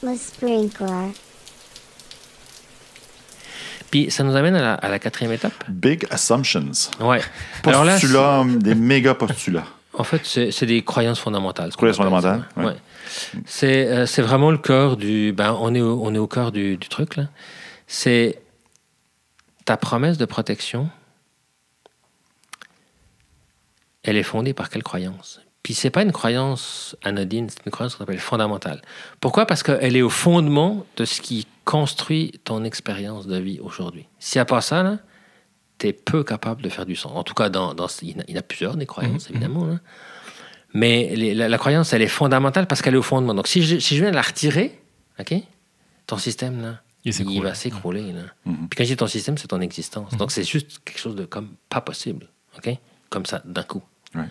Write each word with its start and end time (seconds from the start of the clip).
Christmas 0.00 0.16
sprinkler. 0.16 1.12
Puis 3.90 4.10
ça 4.10 4.22
nous 4.24 4.34
amène 4.34 4.54
à 4.54 4.62
la, 4.62 4.74
à 4.74 4.88
la 4.88 4.98
quatrième 4.98 5.32
étape. 5.32 5.52
Big 5.68 6.06
assumptions. 6.10 6.70
Ouais. 7.00 7.20
Alors 7.64 7.84
là, 7.84 7.92
Postulats, 7.92 8.44
des 8.46 8.74
méga 8.74 9.14
postulats. 9.14 9.66
En 9.92 10.04
fait, 10.04 10.24
c'est 10.24 10.66
des 10.66 10.82
croyances 10.82 11.18
fondamentales. 11.18 11.72
Croyances 11.72 11.96
fondamentales, 11.96 12.48
ouais. 12.56 12.66
Ouais. 12.66 12.76
C'est 13.44 13.88
euh, 13.88 14.06
c'est 14.06 14.22
vraiment 14.22 14.52
le 14.52 14.56
cœur 14.56 14.96
du. 14.96 15.32
Ben, 15.32 15.54
on, 15.60 15.74
est 15.74 15.80
au, 15.80 16.00
on 16.02 16.14
est 16.14 16.18
au 16.18 16.28
cœur 16.28 16.52
du, 16.52 16.76
du 16.76 16.88
truc, 16.88 17.16
là. 17.16 17.24
C'est 17.88 18.40
ta 19.64 19.76
promesse 19.76 20.16
de 20.16 20.24
protection. 20.24 20.88
Elle 24.04 24.16
est 24.16 24.22
fondée 24.22 24.54
par 24.54 24.70
quelle 24.70 24.84
croyance? 24.84 25.40
Puis 25.62 25.74
c'est 25.74 25.90
pas 25.90 26.02
une 26.02 26.12
croyance 26.12 26.96
anodine, 27.04 27.48
c'est 27.50 27.64
une 27.66 27.72
croyance 27.72 27.94
qu'on 27.94 28.04
appelle 28.04 28.18
fondamentale. 28.18 28.80
Pourquoi? 29.20 29.44
Parce 29.46 29.62
qu'elle 29.62 29.94
est 29.96 30.02
au 30.02 30.08
fondement 30.10 30.86
de 30.96 31.04
ce 31.04 31.20
qui 31.20 31.46
construit 31.64 32.32
ton 32.44 32.64
expérience 32.64 33.26
de 33.26 33.36
vie 33.38 33.60
aujourd'hui. 33.60 34.06
S'il 34.18 34.38
n'y 34.38 34.42
a 34.42 34.46
pas 34.46 34.62
ça, 34.62 34.98
tu 35.78 35.88
es 35.88 35.92
peu 35.92 36.24
capable 36.24 36.62
de 36.62 36.68
faire 36.70 36.86
du 36.86 36.96
sens. 36.96 37.12
En 37.14 37.24
tout 37.24 37.34
cas, 37.34 37.50
dans, 37.50 37.74
dans, 37.74 37.88
il, 38.02 38.10
y 38.28 38.34
en 38.34 38.38
a, 38.38 38.42
plusieurs 38.42 38.76
des 38.76 38.86
croyances, 38.86 39.28
évidemment. 39.30 39.66
là. 39.66 39.78
Mais 40.72 41.14
les- 41.14 41.34
la, 41.34 41.48
la 41.48 41.58
croyance, 41.58 41.92
elle 41.92 42.02
est 42.02 42.08
fondamentale 42.08 42.66
parce 42.66 42.80
qu'elle 42.80 42.94
est 42.94 42.98
au 42.98 43.02
fondement. 43.02 43.34
Donc, 43.34 43.46
si 43.48 43.62
je, 43.62 43.78
si 43.78 43.96
je 43.96 44.02
viens 44.02 44.10
de 44.10 44.16
la 44.16 44.22
retirer, 44.22 44.80
OK, 45.18 45.34
ton 46.06 46.16
système, 46.16 46.62
là, 46.62 46.80
Il 47.04 47.12
va 47.42 47.54
s'écrouler. 47.54 48.12
Mhm. 48.44 48.68
Puis 48.68 48.76
quand 48.76 48.84
je 48.84 48.88
dis 48.90 48.96
ton 48.96 49.06
système, 49.06 49.36
c'est 49.38 49.48
ton 49.48 49.60
existence. 49.60 50.16
Donc, 50.16 50.30
c'est 50.32 50.44
juste 50.44 50.80
quelque 50.84 50.98
chose 50.98 51.16
de 51.16 51.24
comme 51.24 51.50
pas 51.68 51.80
possible. 51.80 52.28
OK? 52.56 52.76
Comme 53.08 53.26
ça, 53.26 53.42
d'un 53.44 53.62
coup. 53.62 53.82
Ouais. 54.14 54.24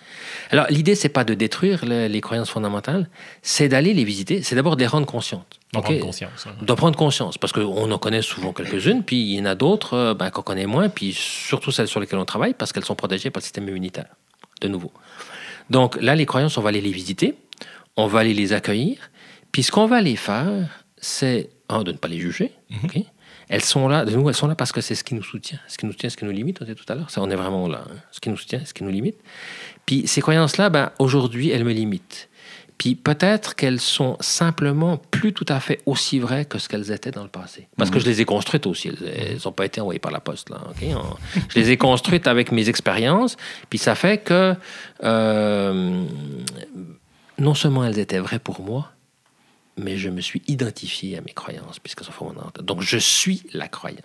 Alors, 0.52 0.66
l'idée, 0.70 0.94
c'est 0.96 1.08
pas 1.10 1.24
de 1.24 1.34
détruire 1.34 1.86
le- 1.86 2.08
les 2.08 2.20
croyances 2.22 2.50
fondamentales, 2.50 3.10
c'est 3.42 3.70
d'aller 3.70 3.94
les 3.94 4.04
visiter, 4.04 4.44
c'est 4.44 4.56
d'abord 4.56 4.76
de 4.76 4.82
les 4.82 4.88
rendre 4.88 5.06
conscientes. 5.06 5.60
D'en 5.74 5.82
prendre 5.82 6.00
conscience. 6.02 6.48
hein. 6.48 6.56
D'en 6.62 6.76
prendre 6.76 6.98
conscience, 6.98 7.38
parce 7.38 7.54
qu'on 7.54 7.90
en 7.92 7.98
connaît 7.98 8.22
souvent 8.22 8.52
quelques-unes, 8.52 9.04
puis 9.04 9.22
il 9.22 9.36
y 9.38 9.42
en 9.42 9.46
a 9.46 9.56
d'autres 9.56 9.94
euh, 9.94 10.14
ben, 10.14 10.32
qu'on 10.32 10.42
connaît 10.42 10.66
moins, 10.66 10.90
puis 10.90 11.14
surtout 11.14 11.72
celles 11.72 11.88
sur 11.88 12.00
lesquelles 12.02 12.20
on 12.20 12.26
travaille, 12.26 12.54
parce 12.54 12.74
qu'elles 12.74 12.84
sont 12.86 12.96
protégées 12.96 13.30
par 13.30 13.40
le 13.40 13.44
système 13.46 13.70
immunitaire, 13.70 14.08
de 14.62 14.68
nouveau. 14.68 14.92
Donc 15.70 15.96
là, 16.02 16.14
les 16.16 16.26
croyances, 16.26 16.58
on 16.58 16.62
va 16.62 16.70
aller 16.70 16.82
les 16.82 16.92
visiter, 16.92 17.36
on 17.96 18.08
va 18.08 18.20
aller 18.20 18.34
les 18.34 18.52
accueillir, 18.54 19.12
puis 19.52 19.64
ce 19.64 19.72
qu'on 19.72 19.86
va 19.86 19.98
aller 19.98 20.16
faire, 20.18 20.84
c'est, 20.98 21.50
un, 21.70 21.84
de 21.84 21.92
ne 21.94 21.98
pas 21.98 22.08
les 22.10 22.20
juger, 22.20 22.52
OK? 22.84 22.98
Elles 23.50 23.64
sont 23.64 23.88
là, 23.88 24.06
de 24.06 24.12
nous, 24.16 24.30
elles 24.30 24.36
sont 24.36 24.48
là 24.48 24.56
parce 24.56 24.72
que 24.72 24.80
c'est 24.80 24.96
ce 24.96 25.04
qui 25.04 25.16
nous 25.16 25.24
soutient, 25.24 25.60
ce 25.68 25.78
qui 25.78 25.86
nous 25.86 25.92
soutient, 25.92 26.10
ce 26.10 26.16
qui 26.18 26.24
nous 26.26 26.32
limite, 26.32 26.60
on 26.62 26.66
disait 26.66 26.76
tout 26.76 26.86
à 26.88 26.96
l'heure, 26.96 27.10
ça, 27.10 27.22
on 27.22 27.30
est 27.30 27.36
vraiment 27.36 27.68
là, 27.68 27.84
hein. 27.90 27.96
ce 28.12 28.20
qui 28.20 28.30
nous 28.30 28.38
soutient, 28.38 28.62
ce 28.64 28.74
qui 28.74 28.84
nous 28.84 28.92
limite. 28.92 29.18
Puis 29.86 30.08
ces 30.08 30.22
croyances-là, 30.22 30.70
ben, 30.70 30.92
aujourd'hui, 31.00 31.50
elles 31.50 31.66
me 31.66 31.74
limitent. 31.74 32.30
Puis 32.78 32.96
peut-être 32.96 33.56
qu'elles 33.56 33.82
sont 33.82 34.16
simplement 34.22 34.96
plus 35.12 35.34
tout 35.34 35.46
à 35.50 35.60
fait 35.60 35.82
aussi 35.86 36.18
vraies 36.20 36.46
que 36.46 36.58
ce 36.60 36.70
qu'elles 36.70 36.92
étaient 36.92 37.12
dans 37.12 37.24
le 37.24 37.30
passé. 37.30 37.68
Parce 37.76 37.90
que 37.90 38.00
je 38.00 38.06
les 38.06 38.22
ai 38.22 38.26
construites 38.26 38.66
aussi. 38.68 38.88
Elles 39.06 39.38
n'ont 39.44 39.52
pas 39.52 39.66
été 39.66 39.82
envoyées 39.82 40.00
par 40.00 40.14
la 40.14 40.22
poste. 40.22 40.50
Là, 40.50 40.62
ok? 40.70 40.88
On- 40.96 41.42
je 41.50 41.60
les 41.60 41.72
ai 41.72 41.78
construites 41.78 42.26
avec 42.26 42.54
mes 42.54 42.70
expériences. 42.70 43.36
Puis 43.70 43.80
ça 43.80 43.96
fait 43.96 44.20
que 44.20 44.56
euh, 45.04 46.06
non 47.38 47.54
seulement 47.54 47.84
elles 47.84 48.00
étaient 48.00 48.20
vraies 48.20 48.40
pour 48.40 48.62
moi, 48.62 48.92
mais 49.80 49.98
je 49.98 50.10
me 50.10 50.22
suis 50.22 50.42
identifié 50.48 51.18
à 51.18 51.22
mes 51.22 51.34
croyances 51.34 51.80
puisqu'elles 51.80 52.06
sont 52.06 52.12
fondamentales. 52.12 52.66
Donc 52.66 52.82
je 52.82 52.98
suis 52.98 53.44
la 53.54 53.68
croyance. 53.68 54.04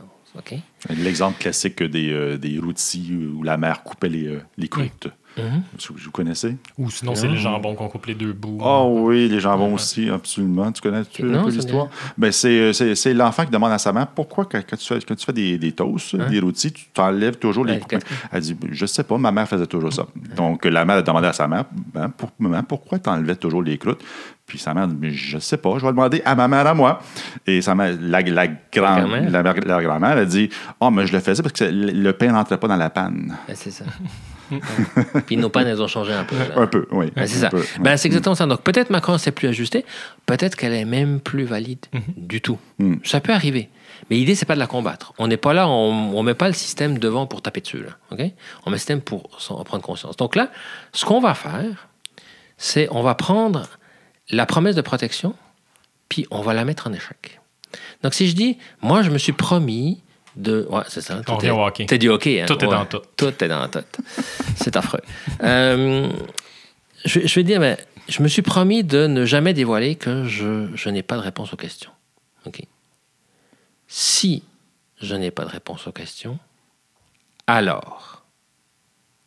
L'exemple 0.90 1.38
classique 1.38 1.82
des, 1.82 2.10
euh, 2.10 2.36
des 2.36 2.58
rôtis 2.58 3.12
où 3.12 3.42
la 3.42 3.56
mère 3.56 3.84
coupait 3.84 4.08
les, 4.08 4.26
euh, 4.26 4.42
les 4.56 4.68
croûtes. 4.68 5.08
Que 5.36 5.92
Vous 6.04 6.10
connaissez? 6.12 6.56
Ou 6.78 6.90
sinon, 6.90 7.14
c'est 7.14 7.26
Non. 7.26 7.32
le 7.32 7.38
jambon 7.38 7.74
qu'on 7.74 7.88
coupe 7.88 8.06
les 8.06 8.14
deux 8.14 8.32
bouts. 8.32 8.58
Oh 8.62 8.98
oui, 9.08 9.28
les 9.28 9.40
jambons 9.40 9.74
aussi, 9.74 10.08
absolument. 10.08 10.70
Tu 10.72 10.80
connais 10.80 11.02
-tu 11.02 11.24
Non, 11.24 11.40
un 11.40 11.44
peu 11.44 11.50
l'histoire? 11.50 11.88
Ben, 12.16 12.30
c'est, 12.30 12.48
euh, 12.60 12.72
c'est, 12.72 12.94
c'est 12.94 13.12
l'enfant 13.14 13.44
qui 13.44 13.50
demande 13.50 13.72
à 13.72 13.78
sa 13.78 13.92
mère 13.92 14.06
pourquoi, 14.06 14.44
quand, 14.44 14.60
quand 14.68 14.76
tu, 14.76 14.86
fais, 14.86 14.98
quand 15.00 15.14
tu 15.16 15.24
fais 15.26 15.32
des, 15.32 15.58
des 15.58 15.72
toasts, 15.72 16.14
Hein? 16.14 16.30
des 16.30 16.38
rôtis, 16.40 16.72
tu 16.72 16.84
t'enlèves 16.94 17.36
toujours 17.36 17.64
les 17.64 17.80
coupes. 17.80 18.04
Elle 18.30 18.40
dit 18.42 18.56
Je 18.70 18.86
sais 18.86 19.02
pas, 19.04 19.18
ma 19.18 19.32
mère 19.32 19.48
faisait 19.48 19.66
toujours 19.66 19.92
ça. 19.92 20.06
Donc, 20.36 20.64
la 20.64 20.84
mère 20.84 20.96
a 20.96 21.02
demandé 21.02 21.26
à 21.26 21.32
sa 21.32 21.48
mère 21.48 21.64
ben, 21.92 22.08
pour, 22.10 22.30
Maman, 22.38 22.62
pourquoi 22.62 22.98
tu 23.00 23.08
enlevais 23.10 23.36
toujours 23.36 23.62
les 23.62 23.76
croûtes? 23.78 24.02
Puis 24.46 24.58
sa 24.58 24.74
mère 24.74 24.86
dit 24.86 24.96
Mais 25.00 25.10
Je 25.10 25.38
sais 25.38 25.56
pas, 25.56 25.78
je 25.78 25.84
vais 25.84 25.90
demander 25.92 26.22
à 26.24 26.34
ma 26.36 26.46
mère 26.46 26.66
à 26.66 26.74
moi. 26.74 27.00
Et 27.46 27.60
sa 27.62 27.74
mère, 27.74 27.96
la, 28.00 28.20
la, 28.20 28.46
grand, 28.46 28.56
grand-mère? 29.00 29.30
la, 29.30 29.42
mère- 29.42 29.54
la 29.66 29.82
grand-mère, 29.82 30.18
elle 30.18 30.28
dit 30.28 30.48
Oh, 30.80 30.90
mais 30.90 31.06
je 31.06 31.12
le 31.12 31.20
faisais 31.20 31.42
parce 31.42 31.52
que 31.54 31.64
le 31.64 31.90
le 32.04 32.12
pain 32.12 32.30
n'entrait 32.30 32.58
pas 32.58 32.68
dans 32.68 32.76
la 32.76 32.90
panne. 32.90 33.34
Ben, 33.48 33.56
c'est 33.56 33.70
ça. 33.72 33.84
Puis 35.26 35.36
nos 35.36 35.48
pannes, 35.48 35.66
elles 35.66 35.82
ont 35.82 35.88
changé 35.88 36.12
un 36.12 36.24
peu. 36.24 36.36
là. 36.36 36.56
Un 36.56 36.66
peu, 36.66 36.86
oui. 36.90 37.10
Ben, 37.14 37.26
c'est 37.26 37.38
ça. 37.38 37.50
peu, 37.50 37.58
ouais. 37.58 37.66
Ben, 37.80 37.96
c'est 37.96 38.08
exactement 38.08 38.34
ça. 38.34 38.46
Donc, 38.46 38.62
peut-être 38.62 38.90
ma 38.90 39.00
croyance 39.00 39.26
est 39.26 39.32
plus 39.32 39.48
ajustée, 39.48 39.84
peut-être 40.26 40.56
qu'elle 40.56 40.72
est 40.72 40.84
même 40.84 41.20
plus 41.20 41.44
valide 41.44 41.84
du 42.16 42.40
tout. 42.40 42.58
Mm. 42.78 42.96
Ça 43.04 43.20
peut 43.20 43.32
arriver. 43.32 43.68
Mais 44.10 44.16
l'idée, 44.16 44.34
c'est 44.34 44.46
pas 44.46 44.54
de 44.54 44.60
la 44.60 44.66
combattre. 44.66 45.12
On 45.18 45.28
n'est 45.28 45.36
pas 45.36 45.54
là, 45.54 45.68
on 45.68 46.12
ne 46.12 46.26
met 46.26 46.34
pas 46.34 46.48
le 46.48 46.54
système 46.54 46.98
devant 46.98 47.26
pour 47.26 47.42
taper 47.42 47.60
dessus. 47.60 47.82
Là, 47.82 47.90
OK? 48.10 48.20
On 48.66 48.70
met 48.70 48.74
le 48.74 48.78
système 48.78 49.00
pour 49.00 49.40
s'en 49.40 49.62
prendre 49.64 49.82
conscience. 49.82 50.16
Donc 50.16 50.36
là, 50.36 50.50
ce 50.92 51.04
qu'on 51.04 51.20
va 51.20 51.34
faire, 51.34 51.88
c'est 52.58 52.88
on 52.90 53.02
va 53.02 53.14
prendre 53.14 53.68
la 54.30 54.46
promesse 54.46 54.74
de 54.74 54.80
protection, 54.80 55.34
puis 56.08 56.26
on 56.30 56.40
va 56.40 56.54
la 56.54 56.64
mettre 56.64 56.86
en 56.86 56.92
échec. 56.92 57.40
Donc, 58.02 58.14
si 58.14 58.28
je 58.28 58.34
dis, 58.34 58.58
moi, 58.82 59.02
je 59.02 59.10
me 59.10 59.18
suis 59.18 59.32
promis 59.32 60.02
Ouais, 60.36 60.82
c'est 60.88 61.00
ça. 61.00 61.16
On 61.18 61.22
tout 61.22 61.34
revient 61.36 61.46
est- 61.48 61.50
au 61.50 61.60
hockey. 61.64 62.40
Hein? 62.42 62.46
Tout 62.46 62.58
est 62.64 62.66
Ouais. 62.66 62.74
dans 62.74 62.86
tout. 62.86 63.00
Tout 63.16 63.44
est 63.44 63.48
dans 63.48 63.68
tout. 63.68 63.78
C'est 64.56 64.74
affreux. 64.76 65.00
Euh, 65.42 66.08
je, 67.04 67.20
je 67.26 67.34
vais 67.36 67.44
dire, 67.44 67.60
ben, 67.60 67.76
je 68.08 68.22
me 68.22 68.28
suis 68.28 68.42
promis 68.42 68.82
de 68.84 69.06
ne 69.06 69.24
jamais 69.24 69.54
dévoiler 69.54 69.94
que 69.96 70.24
je, 70.24 70.68
je 70.74 70.88
n'ai 70.90 71.02
pas 71.02 71.16
de 71.16 71.22
réponse 71.22 71.52
aux 71.52 71.56
questions. 71.56 71.90
OK. 72.46 72.60
Si 73.88 74.42
je 75.00 75.14
n'ai 75.14 75.30
pas 75.30 75.44
de 75.44 75.50
réponse 75.50 75.86
aux 75.86 75.92
questions, 75.92 76.38
alors, 77.46 78.24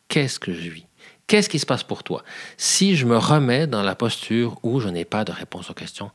qu'est-ce 0.08 0.38
que 0.38 0.52
je 0.52 0.68
vis? 0.70 0.84
Qu'est-ce 1.26 1.48
qui 1.48 1.58
se 1.58 1.66
passe 1.66 1.82
pour 1.84 2.02
toi? 2.04 2.22
Si 2.56 2.96
je 2.96 3.06
me 3.06 3.16
remets 3.18 3.66
dans 3.66 3.82
la 3.82 3.94
posture 3.94 4.58
où 4.62 4.80
je 4.80 4.88
n'ai 4.88 5.04
pas 5.04 5.24
de 5.24 5.32
réponse 5.32 5.70
aux 5.70 5.74
questions, 5.74 6.10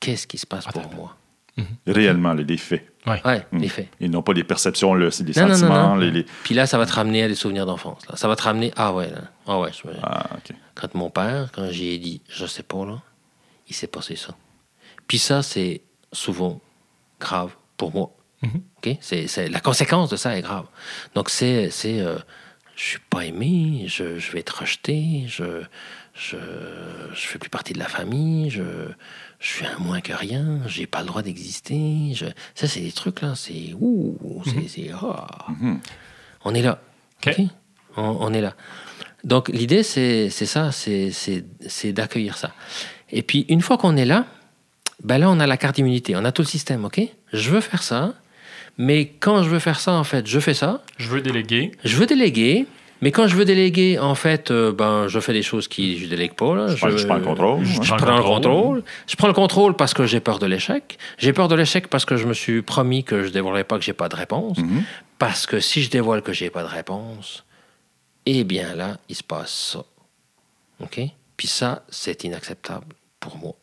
qu'est-ce 0.00 0.26
qui 0.26 0.38
se 0.38 0.46
passe 0.46 0.64
pour 0.66 1.14
Moi? 1.58 1.66
Réellement, 1.86 2.32
les, 2.34 2.44
les 2.44 2.56
faits. 2.56 2.92
Ouais. 3.06 3.20
Ouais, 3.24 3.46
les 3.52 3.68
faits. 3.68 3.88
Ils 4.00 4.10
n'ont 4.10 4.22
pas 4.22 4.32
les 4.32 4.44
perceptions, 4.44 4.94
c'est 5.10 5.24
les 5.26 5.32
Non, 5.40 5.42
non, 5.42 5.48
non, 5.48 5.54
sentiments. 5.54 5.88
non. 5.90 5.96
Les, 5.96 6.10
les- 6.10 6.26
Puis 6.44 6.54
là, 6.54 6.66
ça 6.66 6.78
va 6.78 6.86
te 6.86 6.92
ramener 6.92 7.22
à 7.24 7.28
des 7.28 7.34
souvenirs 7.34 7.66
d'enfance. 7.66 8.02
Ça 8.14 8.28
va 8.28 8.36
te 8.36 8.42
ramener, 8.42 8.72
ah 8.76 8.92
ouais, 8.92 9.10
là. 9.10 9.22
ah 9.46 9.58
ouais, 9.60 9.70
je 9.72 9.88
me- 9.88 9.94
Ah, 10.02 10.28
quand 10.74 10.94
mon 10.94 11.10
père, 11.10 11.50
quand 11.52 11.68
j'ai 11.70 11.96
dit, 11.98 12.20
je 12.28 12.46
sais 12.46 12.62
pas, 12.62 12.84
là, 12.84 13.00
il 13.68 13.74
s'est 13.74 13.86
passé 13.86 14.14
ça. 14.16 14.34
Puis 15.06 15.18
ça, 15.18 15.42
c'est 15.42 15.80
souvent 16.12 16.60
grave 17.20 17.52
pour 17.76 17.92
moi. 17.94 18.10
Mhm. 18.42 18.62
OK? 18.78 18.96
C'est, 19.00 19.26
c'est- 19.26 19.48
la 19.48 19.60
conséquence 19.60 20.10
de 20.10 20.16
ça 20.16 20.36
est 20.36 20.42
grave. 20.42 20.66
Donc, 21.14 21.28
c'est, 21.30 21.70
c'est 21.70 22.00
euh, 22.00 22.18
je 22.78 22.84
suis 22.84 23.00
pas 23.10 23.26
aimé, 23.26 23.86
je, 23.88 24.18
je 24.20 24.30
vais 24.30 24.38
être 24.38 24.60
rejeté, 24.60 25.24
je, 25.26 25.62
je, 26.14 26.36
je 27.12 27.26
fais 27.26 27.38
plus 27.40 27.50
partie 27.50 27.72
de 27.72 27.80
la 27.80 27.88
famille, 27.88 28.50
je, 28.50 28.62
je 29.40 29.46
suis 29.48 29.66
un 29.66 29.78
moins 29.78 30.00
que 30.00 30.12
rien, 30.12 30.60
j'ai 30.68 30.86
pas 30.86 31.00
le 31.00 31.06
droit 31.06 31.22
d'exister. 31.22 32.12
Je... 32.14 32.26
Ça, 32.54 32.68
c'est 32.68 32.80
des 32.80 32.92
trucs, 32.92 33.20
là, 33.20 33.34
c'est... 33.34 33.74
Ouh, 33.80 34.16
c'est... 34.44 34.92
Mhm. 35.48 35.80
On 36.44 36.54
est 36.54 36.62
là. 36.62 36.80
OK. 37.26 37.34
OK? 37.36 37.46
On, 37.96 38.16
on 38.20 38.32
est 38.32 38.40
là. 38.40 38.54
Donc, 39.24 39.48
l'idée, 39.48 39.82
c'est 39.82 40.30
ça, 40.30 40.70
c'est 40.70 41.92
d'accueillir 41.92 42.36
ça. 42.36 42.52
Et 43.10 43.22
puis, 43.22 43.44
une 43.48 43.60
fois 43.60 43.76
qu'on 43.76 43.96
est 43.96 44.04
là, 44.04 44.24
ben 45.02 45.18
là, 45.18 45.28
on 45.30 45.40
a 45.40 45.48
la 45.48 45.56
carte 45.56 45.74
d'immunité, 45.74 46.14
on 46.14 46.24
a 46.24 46.30
tout 46.30 46.42
le 46.42 46.46
système, 46.48 46.84
OK? 46.84 47.00
Je 47.32 47.50
veux 47.50 47.60
faire 47.60 47.82
ça, 47.82 48.14
mais 48.78 49.06
quand 49.20 49.42
je 49.42 49.48
veux 49.50 49.58
faire 49.58 49.80
ça, 49.80 49.92
en 49.92 50.04
fait, 50.04 50.26
je 50.26 50.40
fais 50.40 50.54
ça. 50.54 50.82
Je 50.98 51.08
veux 51.08 51.20
déléguer. 51.20 51.72
Je 51.84 51.96
veux 51.96 52.06
déléguer, 52.06 52.66
mais 53.02 53.12
quand 53.12 53.26
je 53.28 53.36
veux 53.36 53.44
déléguer, 53.44 53.98
en 53.98 54.14
fait, 54.14 54.50
euh, 54.50 54.72
ben, 54.72 55.06
je 55.08 55.20
fais 55.20 55.32
des 55.32 55.42
choses 55.42 55.68
qui 55.68 55.98
je 55.98 56.06
délègue 56.08 56.34
pas. 56.34 56.54
Là. 56.56 56.68
Je 56.68 56.76
prends- 56.76 56.96
je 56.96 57.06
prends 57.06 57.16
le 57.16 57.22
contrôle, 57.24 57.64
je 57.64 57.78
prends 57.94 58.16
le 58.16 58.22
contrôle. 58.22 58.82
Je 59.06 59.16
prends 59.16 59.28
le 59.28 59.34
contrôle 59.34 59.74
parce 59.76 59.94
que 59.94 60.06
j'ai 60.06 60.20
peur 60.20 60.38
de 60.38 60.46
l'échec. 60.46 60.98
J'ai 61.18 61.32
peur 61.32 61.48
de 61.48 61.54
l'échec 61.54 61.88
parce 61.88 62.04
que 62.04 62.16
je 62.16 62.26
me 62.26 62.32
suis 62.34 62.62
promis 62.62 63.04
que 63.04 63.22
je 63.24 63.28
dévoilerai 63.30 63.64
pas 63.64 63.78
que 63.78 63.84
j'ai 63.84 63.92
pas 63.92 64.08
de 64.08 64.16
réponse. 64.16 64.58
Mhm. 64.58 64.82
Parce 65.18 65.46
que 65.46 65.58
si 65.60 65.82
je 65.82 65.90
dévoile 65.90 66.22
que 66.22 66.32
j'ai 66.32 66.50
pas 66.50 66.62
de 66.62 66.68
réponse, 66.68 67.44
eh 68.26 68.44
bien 68.44 68.74
là, 68.74 68.98
il 69.08 69.16
se 69.16 69.22
passe 69.24 69.72
ça. 69.74 69.84
OK? 70.82 71.00
Puis 71.36 71.48
ça, 71.48 71.84
c'est 71.88 72.24
inacceptable 72.24 72.86
pour 73.20 73.36
moi. 73.36 73.54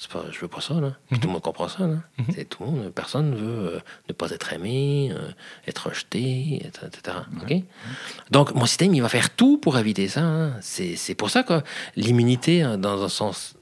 C'est 0.00 0.10
pas, 0.12 0.24
je 0.30 0.38
veux 0.38 0.46
pas 0.46 0.60
ça, 0.60 0.74
là. 0.74 0.92
Puis 1.10 1.18
tout 1.18 1.26
le 1.26 1.32
monde 1.32 1.42
comprend 1.42 1.66
ça, 1.68 1.84
là. 1.86 1.96
C'est 2.32 2.48
tout 2.48 2.62
le 2.62 2.70
monde. 2.70 2.92
Personne 2.94 3.30
ne 3.32 3.36
veut 3.36 3.74
euh, 3.74 3.80
ne 4.08 4.14
pas 4.14 4.30
être 4.30 4.52
aimé, 4.52 5.10
euh, 5.12 5.28
être 5.66 5.88
rejeté, 5.88 6.62
etc. 6.64 7.16
OK? 7.42 7.52
Donc, 8.30 8.54
mon 8.54 8.64
système, 8.66 8.94
il 8.94 9.02
va 9.02 9.08
faire 9.08 9.30
tout 9.34 9.58
pour 9.58 9.76
éviter 9.76 10.06
ça. 10.06 10.20
hein. 10.22 10.52
C'est 10.60 10.94
c'est 10.94 11.16
pour 11.16 11.30
ça 11.30 11.42
que 11.42 11.62
l'immunité, 11.96 12.62
hein, 12.62 12.78
dans 12.78 13.02
un 13.02 13.08
sens 13.08 13.54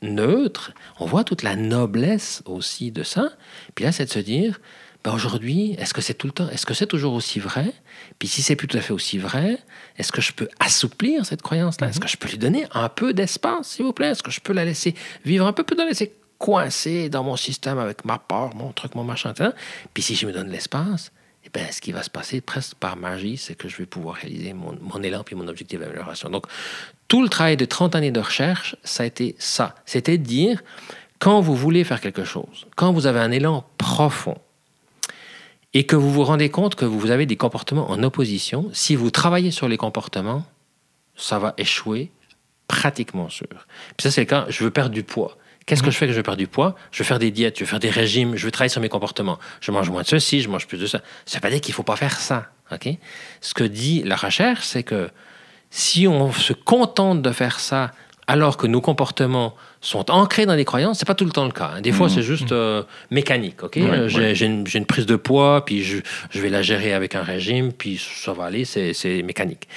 neutre, 0.00 0.72
on 1.00 1.06
voit 1.06 1.24
toute 1.24 1.42
la 1.42 1.54
noblesse 1.56 2.42
aussi 2.46 2.90
de 2.90 3.02
ça. 3.02 3.30
Puis 3.74 3.84
là, 3.84 3.92
c'est 3.92 4.06
de 4.06 4.10
se 4.10 4.20
dire, 4.20 4.60
ben 5.08 5.14
aujourd'hui, 5.14 5.74
est-ce 5.78 5.94
que 5.94 6.02
c'est 6.02 6.12
tout 6.12 6.26
le 6.26 6.34
temps, 6.34 6.48
est-ce 6.50 6.66
que 6.66 6.74
c'est 6.74 6.86
toujours 6.86 7.14
aussi 7.14 7.40
vrai? 7.40 7.72
Puis 8.18 8.28
si 8.28 8.42
c'est 8.42 8.56
plus 8.56 8.68
tout 8.68 8.76
à 8.76 8.82
fait 8.82 8.92
aussi 8.92 9.16
vrai, 9.16 9.58
est-ce 9.96 10.12
que 10.12 10.20
je 10.20 10.32
peux 10.32 10.48
assouplir 10.60 11.24
cette 11.24 11.40
croyance-là? 11.40 11.88
Est-ce 11.88 11.98
que 12.00 12.08
je 12.08 12.18
peux 12.18 12.28
lui 12.28 12.36
donner 12.36 12.66
un 12.72 12.90
peu 12.90 13.14
d'espace, 13.14 13.68
s'il 13.68 13.86
vous 13.86 13.94
plaît? 13.94 14.08
Est-ce 14.08 14.22
que 14.22 14.30
je 14.30 14.40
peux 14.40 14.52
la 14.52 14.66
laisser 14.66 14.94
vivre 15.24 15.46
un 15.46 15.54
peu, 15.54 15.64
peut 15.64 15.76
la 15.76 15.86
laisser 15.86 16.12
coincé 16.36 17.08
dans 17.08 17.24
mon 17.24 17.36
système 17.36 17.78
avec 17.78 18.04
ma 18.04 18.18
peur, 18.18 18.54
mon 18.54 18.72
truc, 18.72 18.94
mon 18.94 19.02
machin. 19.02 19.30
etc. 19.30 19.50
Puis 19.94 20.02
si 20.02 20.14
je 20.14 20.26
me 20.26 20.32
donne 20.32 20.50
l'espace, 20.50 21.10
eh 21.42 21.48
ben, 21.48 21.66
ce 21.72 21.80
qui 21.80 21.92
va 21.92 22.02
se 22.02 22.10
passer 22.10 22.42
presque 22.42 22.74
par 22.74 22.96
magie, 22.96 23.38
c'est 23.38 23.54
que 23.54 23.66
je 23.66 23.78
vais 23.78 23.86
pouvoir 23.86 24.16
réaliser 24.16 24.52
mon, 24.52 24.76
mon 24.78 25.02
élan 25.02 25.24
puis 25.24 25.34
mon 25.36 25.48
objectif 25.48 25.80
d'amélioration. 25.80 26.28
Donc, 26.28 26.46
tout 27.08 27.22
le 27.22 27.30
travail 27.30 27.56
de 27.56 27.64
30 27.64 27.94
années 27.94 28.12
de 28.12 28.20
recherche, 28.20 28.76
ça 28.84 29.04
a 29.04 29.06
été 29.06 29.36
ça. 29.38 29.74
C'était 29.86 30.18
de 30.18 30.24
dire, 30.24 30.62
quand 31.18 31.40
vous 31.40 31.56
voulez 31.56 31.82
faire 31.84 32.02
quelque 32.02 32.24
chose, 32.24 32.66
quand 32.76 32.92
vous 32.92 33.06
avez 33.06 33.20
un 33.20 33.30
élan 33.30 33.64
profond, 33.78 34.36
et 35.74 35.84
que 35.84 35.96
vous 35.96 36.10
vous 36.10 36.24
rendez 36.24 36.48
compte 36.48 36.74
que 36.74 36.84
vous 36.84 37.10
avez 37.10 37.26
des 37.26 37.36
comportements 37.36 37.90
en 37.90 38.02
opposition, 38.02 38.70
si 38.72 38.96
vous 38.96 39.10
travaillez 39.10 39.50
sur 39.50 39.68
les 39.68 39.76
comportements, 39.76 40.44
ça 41.16 41.38
va 41.38 41.54
échouer 41.58 42.10
pratiquement 42.68 43.28
sûr. 43.28 43.66
Puis 43.96 44.04
ça, 44.04 44.10
c'est 44.10 44.22
le 44.22 44.26
cas, 44.26 44.46
je 44.48 44.64
veux 44.64 44.70
perdre 44.70 44.94
du 44.94 45.02
poids. 45.02 45.36
Qu'est-ce 45.66 45.82
que 45.82 45.90
je 45.90 45.98
fais 45.98 46.06
que 46.06 46.12
je 46.12 46.16
veux 46.16 46.22
perdre 46.22 46.38
du 46.38 46.46
poids? 46.46 46.74
Je 46.92 47.02
veux 47.02 47.04
faire 47.04 47.18
des 47.18 47.30
diètes, 47.30 47.56
je 47.58 47.64
veux 47.64 47.68
faire 47.68 47.78
des 47.78 47.90
régimes, 47.90 48.36
je 48.36 48.46
veux 48.46 48.50
travailler 48.50 48.70
sur 48.70 48.80
mes 48.80 48.88
comportements. 48.88 49.38
Je 49.60 49.70
mange 49.70 49.90
moins 49.90 50.00
de 50.00 50.06
ceci, 50.06 50.40
je 50.40 50.48
mange 50.48 50.66
plus 50.66 50.78
de 50.78 50.86
ça. 50.86 51.02
Ça 51.26 51.36
veut 51.36 51.42
pas 51.42 51.50
dire 51.50 51.60
qu'il 51.60 51.74
faut 51.74 51.82
pas 51.82 51.96
faire 51.96 52.18
ça. 52.18 52.46
ok? 52.72 52.88
Ce 53.42 53.52
que 53.52 53.64
dit 53.64 54.02
la 54.02 54.16
recherche, 54.16 54.64
c'est 54.64 54.82
que 54.82 55.10
si 55.68 56.08
on 56.08 56.32
se 56.32 56.54
contente 56.54 57.20
de 57.20 57.30
faire 57.32 57.60
ça 57.60 57.92
alors 58.26 58.56
que 58.56 58.66
nos 58.66 58.80
comportements 58.80 59.54
sont 59.80 60.10
ancrés 60.10 60.44
dans 60.46 60.56
des 60.56 60.64
croyances, 60.64 60.98
c'est 60.98 61.06
pas 61.06 61.14
tout 61.14 61.24
le 61.24 61.30
temps 61.30 61.44
le 61.44 61.52
cas. 61.52 61.72
hein. 61.76 61.80
Des 61.80 61.92
fois, 61.92 62.08
c'est 62.08 62.22
juste 62.22 62.52
euh, 62.52 62.82
mécanique. 63.10 63.62
ok? 63.62 63.76
Ouais, 63.76 64.08
j'ai 64.08 64.18
ouais. 64.20 64.34
j'ai 64.34 64.46
une, 64.46 64.66
j'ai 64.66 64.78
une 64.78 64.86
prise 64.86 65.06
de 65.06 65.16
poids, 65.16 65.64
puis 65.64 65.82
je, 65.84 65.98
je 66.30 66.40
vais 66.40 66.48
la 66.48 66.62
gérer 66.62 66.92
avec 66.92 67.14
un 67.14 67.22
régime, 67.22 67.72
puis 67.72 68.00
ça 68.24 68.32
va 68.32 68.44
aller, 68.46 68.64
c'est 68.64 68.92
c'est 68.92 69.22
mécanique. 69.22 69.68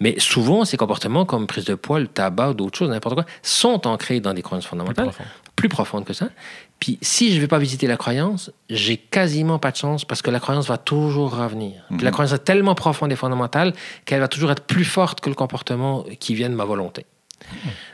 Mais 0.00 0.14
souvent, 0.18 0.64
ces 0.64 0.76
comportements 0.76 1.24
comme 1.26 1.46
prise 1.46 1.64
de 1.66 1.74
poids, 1.74 2.00
le 2.00 2.06
tabac 2.08 2.50
ou 2.50 2.54
d'autres 2.54 2.78
choses, 2.78 2.88
n'importe 2.90 3.14
quoi, 3.14 3.24
sont 3.42 3.86
ancrés 3.86 4.20
dans 4.20 4.32
des 4.34 4.42
croyances 4.42 4.66
fondamentales, 4.66 5.10
plus 5.56 5.68
profondes 5.68 6.04
que 6.04 6.12
ça. 6.14 6.28
Puis 6.80 6.98
si 7.02 7.30
je 7.30 7.36
ne 7.36 7.40
vais 7.42 7.46
pas 7.46 7.58
visiter 7.58 7.86
la 7.86 7.96
croyance, 7.96 8.50
j'ai 8.68 8.96
quasiment 8.96 9.58
pas 9.60 9.70
de 9.70 9.76
chance 9.76 10.04
parce 10.04 10.20
que 10.22 10.30
la 10.30 10.40
croyance 10.40 10.66
va 10.66 10.78
toujours 10.78 11.36
revenir. 11.36 11.84
Puis 11.96 12.04
la 12.04 12.10
croyance 12.10 12.32
est 12.32 12.42
tellement 12.44 12.74
profonde 12.74 13.12
et 13.12 13.16
fondamentale 13.16 13.72
qu'elle 14.04 14.18
va 14.20 14.26
toujours 14.28 14.50
être 14.50 14.64
plus 14.64 14.84
forte 14.84 15.20
que 15.20 15.28
le 15.28 15.36
comportement 15.36 16.04
qui 16.18 16.34
vient 16.34 16.50
de 16.50 16.54
ma 16.56 16.64
volonté. 16.64 17.06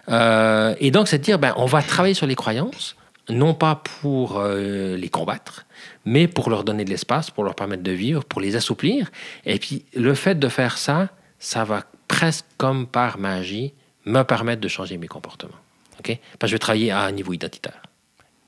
Euh, 0.09 0.75
et 0.79 0.91
donc, 0.91 1.09
c'est 1.09 1.19
de 1.19 1.25
dire, 1.25 1.39
ben, 1.39 1.53
on 1.57 1.67
va 1.67 1.83
travailler 1.83 2.15
sur 2.15 2.27
les 2.27 2.35
croyances, 2.35 2.97
non 3.29 3.55
pas 3.55 3.77
pour 4.01 4.39
euh, 4.39 4.97
les 4.97 5.09
combattre, 5.09 5.67
mais 6.05 6.29
pour 6.29 6.51
leur 6.51 6.65
donner 6.65 6.85
de 6.85 6.91
l'espace, 6.91 7.31
pour 7.31 7.45
leur 7.45 7.55
permettre 7.55 7.83
de 7.83 7.93
vivre, 7.93 8.25
pour 8.25 8.41
les 8.41 8.57
assouplir. 8.57 9.11
Et 9.45 9.59
puis, 9.59 9.85
le 9.95 10.15
fait 10.15 10.39
de 10.39 10.49
faire 10.49 10.79
ça, 10.79 11.09
ça 11.39 11.65
va 11.65 11.85
presque 12.09 12.47
comme 12.57 12.87
par 12.87 13.19
magie 13.19 13.75
me 14.07 14.23
permettre 14.23 14.61
de 14.61 14.69
changer 14.69 14.97
mes 14.97 15.09
comportements. 15.09 15.53
OK? 15.99 16.19
Parce 16.39 16.41
que 16.41 16.47
je 16.49 16.55
vais 16.55 16.59
travailler 16.59 16.91
à 16.91 17.01
un 17.03 17.13
niveau 17.13 17.33
identitaire. 17.33 17.83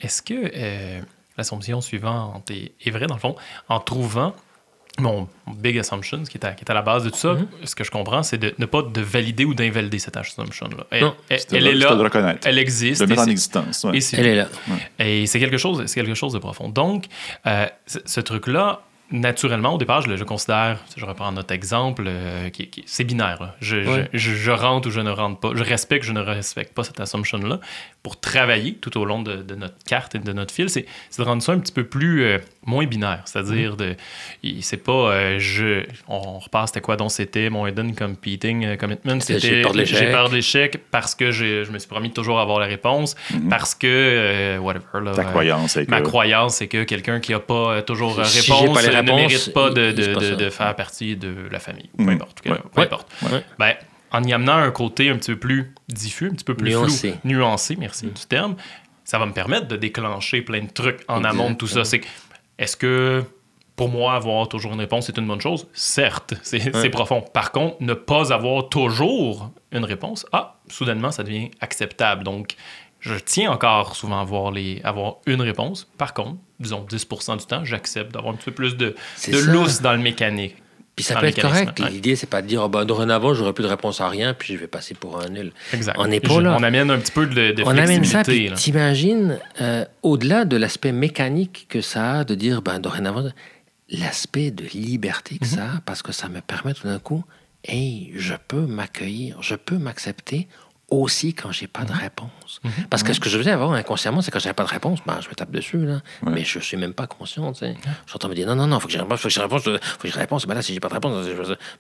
Est-ce 0.00 0.22
que 0.22 0.50
euh, 0.56 1.00
l'assomption 1.36 1.80
suivante 1.80 2.50
est, 2.50 2.72
est 2.80 2.90
vraie, 2.90 3.06
dans 3.06 3.14
le 3.14 3.20
fond, 3.20 3.36
en 3.68 3.80
trouvant 3.80 4.34
mon 4.98 5.28
big 5.46 5.78
assumption, 5.78 6.22
qui 6.24 6.36
est 6.36 6.44
à, 6.44 6.52
qui 6.52 6.64
est 6.64 6.70
à 6.70 6.74
la 6.74 6.82
base 6.82 7.04
de 7.04 7.10
tout 7.10 7.16
ça, 7.16 7.34
Mhm. 7.34 7.46
ce 7.64 7.74
que 7.74 7.84
je 7.84 7.90
comprends, 7.90 8.22
c'est 8.22 8.38
de 8.38 8.54
ne 8.58 8.66
pas 8.66 8.82
de 8.82 9.00
valider 9.00 9.44
ou 9.44 9.54
d'invalider 9.54 9.98
cette 9.98 10.16
assumption-là. 10.16 10.84
Elle, 10.90 11.02
Non, 11.04 11.14
est 11.30 11.50
le 11.52 11.72
là, 11.72 12.34
elle 12.44 12.58
existe. 12.58 13.00
De 13.00 13.06
mettre 13.06 13.20
et 13.20 13.22
en 13.22 13.24
c'est- 13.26 13.30
existence. 13.30 13.84
ouais. 13.84 13.96
et 13.96 14.00
c'est 14.00 14.16
Elle 14.18 14.26
est 14.26 14.34
là. 14.36 14.48
Et 14.98 15.26
c'est 15.26 15.38
quelque 15.38 15.56
chose, 15.58 15.90
quelque 15.92 16.14
chose 16.14 16.32
de 16.32 16.38
profond. 16.38 16.68
Donc, 16.68 17.04
euh, 17.46 17.66
ce 17.86 18.20
truc-là, 18.20 18.82
naturellement, 19.10 19.74
au 19.74 19.78
départ, 19.78 20.02
je 20.02 20.24
considère, 20.24 20.78
si 20.88 21.00
je 21.00 21.04
reprends 21.04 21.32
notre 21.32 21.52
exemple, 21.52 22.04
euh, 22.06 22.48
qui, 22.50 22.68
qui- 22.68 22.84
c'est 22.86 23.04
binaire. 23.04 23.54
Je, 23.60 24.50
rentre 24.50 24.88
ou 24.88 24.90
je 24.90 25.00
ne 25.00 25.10
rentre 25.10 25.40
pas. 25.40 25.50
Je 25.54 25.62
respecte 25.62 26.04
ou 26.04 26.08
je 26.08 26.12
ne 26.12 26.20
respecte 26.20 26.74
pas 26.74 26.84
cette 26.84 27.00
assumption-là. 27.00 27.60
Pour 28.02 28.18
travailler 28.18 28.74
tout 28.74 28.96
au 28.98 29.04
long 29.04 29.20
de, 29.22 29.36
de 29.36 29.54
notre 29.54 29.74
carte 29.86 30.14
et 30.14 30.18
de 30.18 30.32
notre 30.32 30.54
fil, 30.54 30.70
c'est 30.70 30.86
c'est 31.10 31.22
de 31.22 31.26
rendre 31.26 31.42
ça 31.42 31.52
un 31.52 31.58
petit 31.58 31.72
peu 31.72 31.84
plus 31.84 32.22
euh, 32.24 32.38
moins 32.64 32.86
binaire. 32.86 33.20
C'est-à-dire, 33.26 33.76
de 33.76 33.94
il- 34.42 34.62
c'est 34.62 34.78
pas 34.78 34.92
euh, 35.12 35.38
je. 35.38 35.84
On 36.08 36.38
repart, 36.38 36.68
c'était 36.68 36.80
quoi 36.80 36.96
donc 36.96 37.10
c'était 37.10 37.50
mon 37.50 37.66
hidden 37.66 37.94
competing 37.94 38.76
commitment 38.78 39.20
C'était 39.20 39.38
j'ai 39.40 39.62
peur 39.62 39.72
de 39.72 39.78
l'échec. 39.78 39.98
j'ai 39.98 40.10
peur 40.12 40.28
de 40.30 40.34
l'échec 40.34 40.80
parce 40.90 41.14
que 41.14 41.30
j'ai- 41.30 41.64
je 41.64 41.70
me 41.72 41.78
suis 41.78 41.88
promis 41.88 42.08
de 42.08 42.14
toujours 42.14 42.40
avoir 42.40 42.58
la 42.58 42.66
réponse, 42.66 43.16
parce 43.50 43.74
que 43.74 44.56
whatever. 44.58 44.84
Là, 45.04 45.12
Ta 45.12 45.24
croyance, 45.24 45.72
c'est 45.72 45.84
que. 45.86 45.90
Ma 45.90 46.00
croyance, 46.00 46.54
c'est 46.56 46.68
que 46.68 46.84
quelqu'un 46.84 47.20
qui 47.20 47.32
n'a 47.32 47.40
pas 47.40 47.82
toujours 47.82 48.24
Si 48.24 48.40
j'ai 48.46 48.52
réponse 48.52 48.74
pas 48.76 48.82
ne 49.02 49.12
mérite 49.12 49.52
pas 49.52 49.70
de, 49.70 49.92
de- 49.92 50.14
passe 50.14 50.30
de- 50.30 50.50
faire 50.50 50.76
partie 50.76 51.16
de 51.16 51.48
la 51.50 51.58
famille. 51.58 51.90
Peu 51.96 52.08
importe. 52.08 52.40
que- 52.40 52.48
Ouais. 52.50 52.58
peu 52.72 52.80
Ouais. 52.80 52.86
importe. 52.86 53.08
Ouais. 53.30 53.44
Ben, 53.58 53.74
en 54.12 54.22
y 54.24 54.32
amenant 54.32 54.56
un 54.56 54.70
côté 54.70 55.08
un 55.10 55.16
petit 55.16 55.32
peu 55.32 55.38
plus 55.38 55.74
diffus, 55.88 56.26
un 56.26 56.30
petit 56.34 56.44
peu 56.44 56.54
plus 56.54 56.70
Nuancé. 56.70 57.10
flou, 57.12 57.18
nuancé, 57.24 57.76
merci 57.76 58.06
du 58.06 58.26
terme, 58.28 58.56
ça 59.04 59.18
va 59.18 59.26
me 59.26 59.32
permettre 59.32 59.68
de 59.68 59.76
déclencher 59.76 60.42
plein 60.42 60.62
de 60.62 60.70
trucs 60.70 61.00
en 61.08 61.22
amont 61.24 61.50
de 61.50 61.56
tout 61.56 61.66
ça. 61.68 61.84
C'est 61.84 62.00
est-ce 62.58 62.76
que 62.76 63.22
pour 63.76 63.88
moi, 63.88 64.14
avoir 64.14 64.46
toujours 64.48 64.72
une 64.74 64.80
réponse, 64.80 65.06
c'est 65.06 65.16
une 65.16 65.26
bonne 65.26 65.40
chose? 65.40 65.66
Certes, 65.72 66.34
c'est 66.42 66.58
c'est 66.74 66.90
profond. 66.90 67.22
Par 67.22 67.50
contre, 67.52 67.76
ne 67.80 67.94
pas 67.94 68.32
avoir 68.32 68.68
toujours 68.68 69.50
une 69.72 69.84
réponse, 69.84 70.26
ah, 70.32 70.58
soudainement, 70.68 71.10
ça 71.12 71.22
devient 71.22 71.50
acceptable. 71.60 72.24
Donc, 72.24 72.56
je 73.00 73.14
tiens 73.14 73.50
encore 73.50 73.96
souvent 73.96 74.18
à 74.18 74.22
avoir, 74.22 74.50
les, 74.50 74.80
avoir 74.84 75.16
une 75.26 75.40
réponse. 75.40 75.88
Par 75.98 76.14
contre, 76.14 76.36
disons 76.58 76.86
10% 76.88 77.38
du 77.38 77.46
temps, 77.46 77.64
j'accepte 77.64 78.12
d'avoir 78.12 78.34
un 78.34 78.36
petit 78.36 78.46
peu 78.46 78.52
plus 78.52 78.76
de, 78.76 78.94
de 79.28 79.38
lousse 79.38 79.80
dans 79.80 79.92
le 79.92 79.98
mécanique. 79.98 80.56
Puis 80.96 81.04
ça 81.04 81.18
peut 81.18 81.26
être 81.26 81.40
correct. 81.40 81.80
ouais. 81.80 81.90
L'idée, 81.90 82.14
c'est 82.14 82.28
pas 82.28 82.42
de 82.42 82.46
dire, 82.46 82.62
oh, 82.62 82.68
ben, 82.68 82.84
dorénavant, 82.84 83.32
j'aurai 83.32 83.54
plus 83.54 83.62
de 83.62 83.68
réponse 83.68 84.02
à 84.02 84.08
rien, 84.08 84.34
puis 84.34 84.54
je 84.54 84.58
vais 84.58 84.66
passer 84.66 84.94
pour 84.94 85.18
un 85.18 85.28
nul. 85.28 85.52
Exact. 85.72 85.96
On 85.98 86.06
n'est 86.06 86.20
pas 86.20 86.40
là. 86.42 86.56
On 86.58 86.62
amène 86.62 86.90
un 86.90 86.98
petit 86.98 87.12
peu 87.12 87.26
de, 87.26 87.52
de 87.52 87.62
On 87.64 87.70
amène 87.70 88.04
ça, 88.04 88.22
puis 88.22 88.52
t'imagines, 88.54 89.38
euh, 89.62 89.86
au-delà 90.02 90.44
de 90.44 90.58
l'aspect 90.58 90.92
mécanique 90.92 91.66
que 91.70 91.80
ça 91.80 92.18
a, 92.18 92.24
de 92.24 92.34
dire, 92.34 92.60
ben, 92.60 92.80
dorénavant, 92.80 93.30
l'aspect 93.88 94.50
de 94.50 94.64
liberté 94.74 95.38
que 95.38 95.46
ça 95.46 95.64
a, 95.64 95.80
parce 95.86 96.02
que 96.02 96.12
ça 96.12 96.28
me 96.28 96.40
permet 96.42 96.74
tout 96.74 96.86
d'un 96.86 96.98
coup, 96.98 97.24
hey, 97.64 98.12
je 98.16 98.34
peux 98.48 98.66
m'accueillir, 98.66 99.42
je 99.42 99.54
peux 99.54 99.78
m'accepter 99.78 100.48
aussi 100.90 101.34
quand 101.34 101.52
j'ai 101.52 101.66
pas 101.66 101.84
de 101.84 101.92
réponse. 101.92 102.60
Parce 102.90 103.02
que 103.02 103.12
ce 103.12 103.20
que 103.20 103.28
je 103.28 103.38
faisais 103.38 103.50
avant 103.50 103.72
inconsciemment, 103.72 104.22
c'est 104.22 104.30
quand 104.30 104.38
j'avais 104.38 104.54
pas 104.54 104.64
de 104.64 104.68
réponse, 104.68 105.00
ben, 105.06 105.20
je 105.20 105.28
me 105.28 105.34
tape 105.34 105.50
dessus, 105.50 105.84
là. 105.84 106.00
mais 106.22 106.44
je 106.44 106.58
suis 106.58 106.76
même 106.76 106.94
pas 106.94 107.06
conscient. 107.06 107.52
tu 107.52 107.60
sais. 107.60 107.76
Je 108.06 108.10
suis 108.10 108.16
en 108.16 108.18
train 108.18 108.28
de 108.28 108.34
me 108.34 108.36
dire, 108.36 108.46
non, 108.46 108.56
non, 108.56 108.66
non, 108.66 108.80
faut 108.80 108.86
que 108.88 108.92
j'ai 108.92 109.00
réponse, 109.00 109.20
faut 109.20 109.28
que 109.28 109.34
j'ai 109.34 109.40
réponse, 109.40 109.62
faut 109.62 109.98
que 110.02 110.08
j'ai 110.08 110.18
réponse. 110.18 110.46
Ben 110.46 110.54
là, 110.54 110.62
si 110.62 110.74
j'ai 110.74 110.80
pas 110.80 110.88
de 110.88 110.94
réponse, 110.94 111.26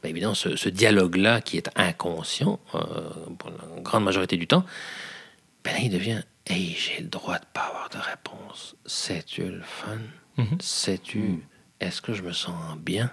ben, 0.02 0.08
évidemment, 0.08 0.34
ce, 0.34 0.56
ce 0.56 0.68
dialogue-là 0.68 1.40
qui 1.40 1.56
est 1.56 1.70
inconscient, 1.76 2.60
euh, 2.74 2.80
pour 3.38 3.50
la 3.50 3.82
grande 3.82 4.04
majorité 4.04 4.36
du 4.36 4.46
temps, 4.46 4.64
ben 5.64 5.72
là, 5.72 5.78
il 5.82 5.90
devient 5.90 6.22
Hey, 6.46 6.74
j'ai 6.76 7.02
le 7.02 7.08
droit 7.08 7.38
de 7.38 7.44
pas 7.52 7.60
avoir 7.60 7.88
de 7.90 7.98
réponse. 7.98 8.74
Sais-tu 8.84 9.42
le 9.44 9.62
fun? 9.62 9.98
Mhm. 10.36 10.58
Sais-tu, 10.60 11.46
est-ce 11.78 12.02
que 12.02 12.12
je 12.12 12.22
me 12.22 12.32
sens 12.32 12.76
bien? 12.78 13.10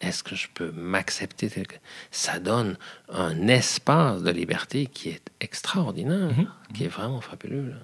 Est-ce 0.00 0.22
que 0.22 0.34
je 0.36 0.48
peux 0.52 0.70
m'accepter 0.72 1.48
tel 1.48 1.66
que? 1.66 1.76
Ça 2.10 2.38
donne 2.38 2.76
un 3.08 3.48
espace 3.48 4.22
de 4.22 4.30
liberté 4.30 4.86
qui 4.86 5.08
est 5.10 5.30
extraordinaire, 5.40 6.30
Mhm. 6.36 6.48
qui 6.74 6.84
est 6.84 6.88
vraiment 6.88 7.20
fabuleux. 7.20 7.70
là. 7.70 7.76